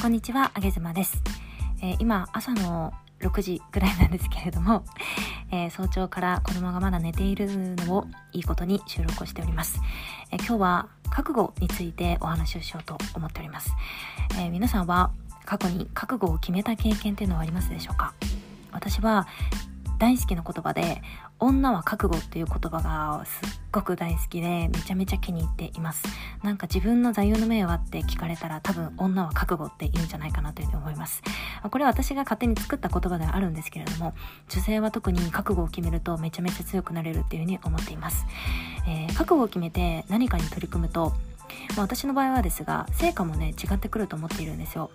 [0.00, 1.20] こんにちは、あげずまです、
[1.82, 4.84] えー、今、朝の6時ぐらいなんですけれども、
[5.50, 9.80] えー、早朝から子供がまだ寝ているのをいいことに収録をしております。
[10.30, 13.74] えー、今日は覚悟についてお話をしようと思っております。
[14.38, 15.10] え皆さんは
[15.44, 18.14] 過去に覚悟を決めた経験っていうのはありますでしょうか？
[18.70, 19.26] 私は
[19.98, 21.02] 大好きな言葉で
[21.38, 26.04] 女は覚悟っていう言葉がすっごく大好きでめちゃめちゃ気に入っています。
[26.42, 31.22] なんか自分の座右の銘はって聞かれたら多分女は覚悟って言うんじゃないかなというふうに思います。
[31.70, 34.14] これは私が勝手に作った言葉ではあるんですけれども
[34.48, 38.26] 女性は特に覚悟を決めるとめちゃめちゃ強くなれるっていうふうに思っています、
[38.86, 41.12] えー、覚悟を決めて何かに取り組むと
[41.76, 44.90] まあ、私の場合はですが成果もね違ってくると思っているんですよ。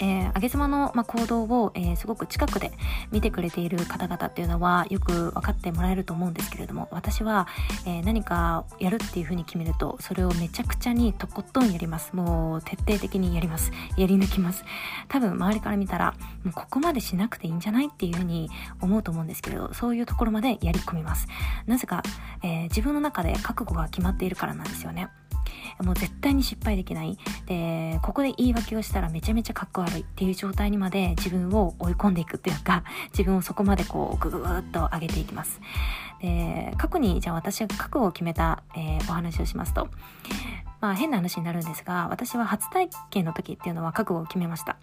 [0.00, 2.72] えー、上げ妻の、まあ、行動を、えー、すごく近くで
[3.10, 7.46] 見てくれている方々っていうのはよく分かってもらえると思うんですけれども私は、
[7.86, 12.14] えー、何かやるっていうふうに決めるとそれをめちゃくちゃにとことんやります。
[12.14, 13.72] もう徹底的にやります。
[13.96, 14.64] やり抜きます。
[15.08, 21.26] 多分周りから見たらもうここまでしなくていいんじゃないっていうふうに思うと思うんですけれどそういうところまでやり込みます。
[21.66, 22.02] なぜか、
[22.42, 25.08] え自分の中で覚悟が決まっているからなんですよね。
[25.82, 27.18] もう絶対に失敗できない。
[27.46, 35.60] でここで言い訳をしたらめちゃめちゃかっこ悪いっていう状態にまで自分を追い込んでいくっていうか自分をそこまでこうグググッと上げていきます。
[36.20, 39.88] で過去にじゃあ私が覚悟を決めた、えー、お話をしますと。
[40.80, 44.76] まあ変な話になるんですが私は初体験の時っていうのは覚悟を決めました。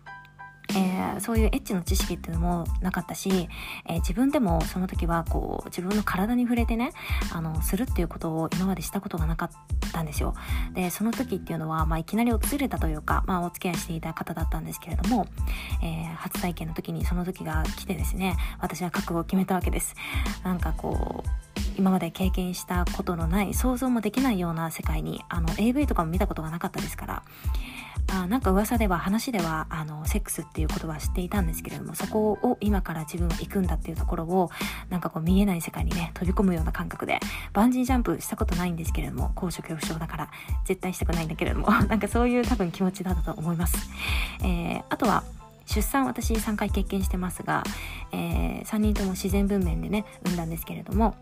[0.75, 3.49] えー、そういうエッチの知識っていうのもなかったし、
[3.87, 6.91] えー、自分でもその時はこう自分の体に触れてね
[7.33, 9.49] あのするっていうことを今までしたことがなかっ
[9.91, 10.33] たんですよ。
[10.73, 15.27] でその時っていうのは、まあ、いきなり訪れたというか、まあ、お付き合いしていた方だったんですけれども、
[15.83, 19.95] えー、初体験の時にその時が来てですね私は覚悟を決めたわけです。
[20.43, 21.29] なんかこう
[21.77, 27.23] 今まで経験したことのない想像もできないような世界にあの AV とかも見たことがなかったですから
[28.13, 34.49] あなんか噂では話ではあのセックスっていうことは知っていたんですけれどもそこを今から自分は行くんだっていうところを
[34.89, 37.19] なんかこう見えない世界にね飛び込むような感覚で
[37.53, 40.31] バンジージャンプしたことないんですけれども高所恐怖症だから
[40.65, 43.89] 絶対したくないんだけれども なんかそういう多分気持ちだったと思います。
[44.43, 45.23] えー、あとは
[45.65, 47.63] 出産私3回経験してますが、
[48.11, 51.15] えー、3人とも自然分娩でね産んだんですけれども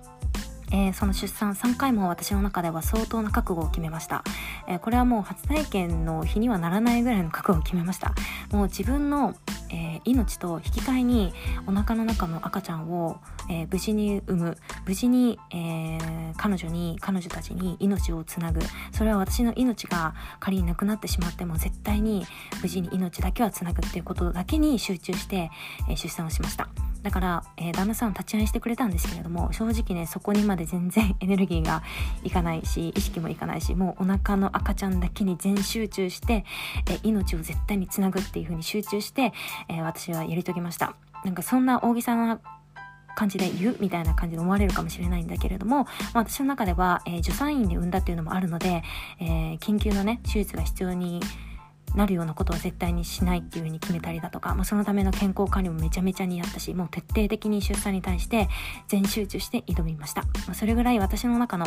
[0.71, 4.23] えー、その出産3回も私の中では相当な覚悟を決めました、
[4.67, 8.13] えー、これはもう初体験の日にはならないぐらいの覚悟を決めました。
[8.51, 9.35] もう自分の、
[9.69, 11.33] えー、命と引き換えに
[11.67, 13.19] お腹の中の赤ちゃんを、
[13.49, 14.57] え無事に産む。
[14.85, 15.97] 無事に、え
[16.37, 18.59] 彼女に彼女たちに命をつなぐ。
[18.91, 22.25] それは私の命が仮になくなってしまっても絶対に
[22.61, 25.51] 無事に命だけはつなぐっていうことだけに集中して、
[25.89, 26.69] え出産をしました。
[27.03, 31.83] だから、えー、旦那さん立ち会いしてくれたんですけれども正直ねそこにまで全然 エネルギーが
[32.23, 36.45] いかないし意識もいかないしもうお腹の赤ちゃんだけに全集中して、
[36.87, 39.33] えー、命を絶対につなぐっていう風に集中して、
[39.69, 40.95] えー、私はやり遂げました。
[41.23, 42.39] なんかそんな大げさな
[43.15, 48.81] 感じで言うみたいな感じで思われるかもしれないんだけれども、まあ、私の中では、え助産院で産んだっていうのもあるので、
[49.19, 51.19] え緊急のね手術が必要に
[51.95, 58.47] なるようなことは絶対にしないっていう風に決めたりだとか、まあ、そのための健康管理もめちゃめちゃにやったしもう徹底的に出産に対して
[58.87, 61.65] 全集中して挑みました、まあ、それぐらい私の中の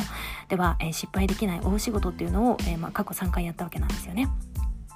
[0.48, 4.28] では、えー、失敗できない大仕事っていうのを、えー、まあ、過去3回やったわけなんですよね。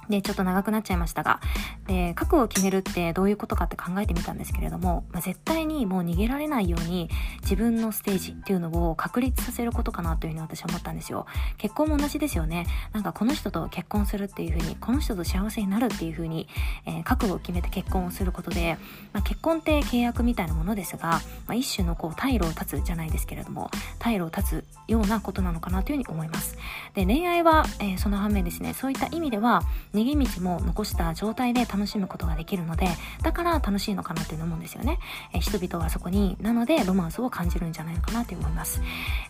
[0.09, 1.39] で、ちょっと長くなっちゃいましたが、
[1.85, 7.09] で、覚悟を決めるってどういうことかって考えてみたんですけれども、まあ、絶対にもう逃げられないように
[7.41, 11.25] 自分のステージっていうのを確立させることかなというふうに私は思ったんですよ。
[11.57, 12.65] 結婚も同じですよね。
[12.93, 16.47] なんかこの人と結婚するっていうふうに、この人と幸せになるっていうふうに、
[16.85, 18.77] えー、覚悟を決めて結婚をすることで、
[19.13, 21.19] まあ、結婚って契約みたいなものですが、ま
[21.49, 23.69] あ、一種のこう、退路を断つじゃないですけれども、
[23.99, 26.57] 退路を断つようなことなのかなというふうに思います。
[26.93, 29.63] で、恋愛は、えー、その反面ですね、そういった意味では、
[29.97, 32.87] 逃げ道も残した状態で楽しむことができるので
[33.23, 34.99] だから楽しいのかなっていう思うんですよね、
[35.33, 38.81] えー、人々はそこになのでロマンスを感じるんじゃないのかなって思います、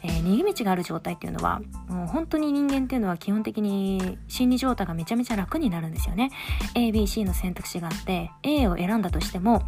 [0.03, 6.31] えー、逃げ道がある状態っていうのはもう本当に人間っていうのは基本的に心理状態がめちゃめちゃ楽になるんですよね。
[6.75, 9.63] ABC の選択肢があって A を選んだとしても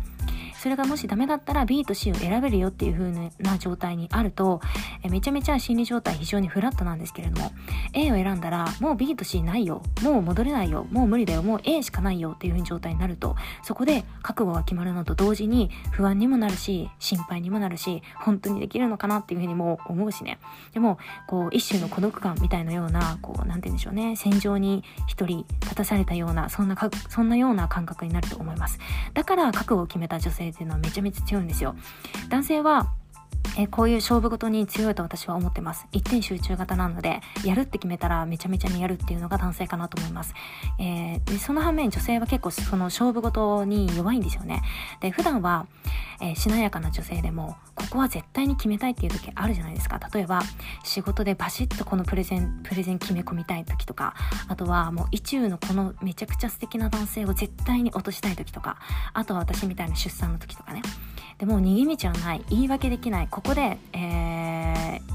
[0.59, 4.59] それがもしダメだったら B と C を選べるよっていう風な状態にあると、
[5.03, 7.51] えめちゃめちゃ心理状態非常にフラットなんですけれども、
[7.93, 9.81] A を選んだらもう B と C ないよ。
[10.03, 10.85] もう戻れないよ。
[10.91, 11.43] もう無理だよ。
[11.43, 20.39] もう A しかないよっていう風に状態になると、そこで覚悟が決まるのと同時に不安にもなるし、心配にもなるし、本当にできるのかなっていう風にも思うしね。
[20.73, 20.97] でも、
[21.27, 24.17] こう、一種の孤独感みたいなような、こう、なんて言うんでしょうね。
[24.17, 28.77] 戦場に一人立たされたような、そんなか、そんなような感覚になると思います。
[29.13, 31.75] だから覚悟を決めた女性っていうのはめちゃめちゃ強いんですよ。
[32.29, 32.93] 男性は
[33.57, 35.87] え、こういう勝負事に強いと私は思ってます。
[35.91, 40.33] 一点集中型なので、やるって決めたらめちゃめちゃにやるっていうのが男性かなと思います。
[40.79, 44.61] えー、でその反面女性は結構その勝負事に弱いんですよね。
[45.01, 45.67] で、普段は、
[46.21, 49.99] えー、しなやかな女性でも、ここは絶対に決めたいっていう時あるじゃないですか。
[50.13, 50.41] 例えば、
[50.83, 54.15] 仕事でバシッとこのプレゼン、プレゼン決め込みたい時とか、
[54.47, 58.77] あとはもう意中のこのめちゃくちゃ素敵な男性を絶対に落としたい時とか、
[59.13, 60.81] あとは私みたいな出産の時とかね。
[61.39, 64.38] でも逃げ道はない言い訳できないここで、え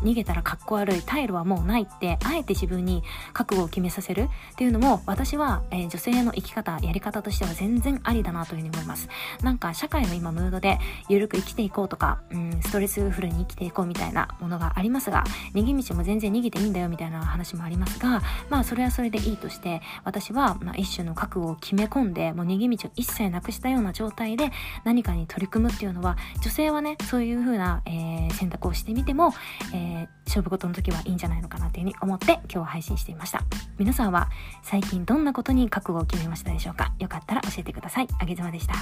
[0.03, 3.03] 逃げたらかっこ悪い退路はもうないってあえて自分に
[3.33, 4.29] 覚悟を決めさせる。
[4.53, 9.09] っていうのも私は、えー、女性の生き方やり方としては全然ありだなというふうに思います。
[9.43, 10.79] なんか社会の今ムードで
[11.09, 24.51] 緩く生きていこうとか、うん、ストレスフルに生きていこうみたいなものがありますが逃げ道も全然逃げていいんだよみたいな話もありますがまあそれはそれでいいとして私は、まあ、一種の覚悟を決め込んでもう逃げ道を一切なくしたような状態で
[24.85, 29.33] 何かに取り組むっていうのは女性はねそういう風な、えー、選択をしてみても、
[29.75, 33.43] えー、勝負事の時はいいんじゃないのかなというふうに思って今日は配信していました。
[33.77, 34.31] 皆さんは
[34.63, 36.95] 最近どんなことに覚悟を決めましたでしょうか？
[37.01, 38.09] よかったら教えてください。
[38.21, 38.75] あげずまでした。